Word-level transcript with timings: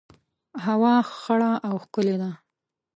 هوا 0.65 0.95
خړه 1.21 1.51
او 1.67 1.75
ښکلي 1.83 2.15
ده 2.21 2.31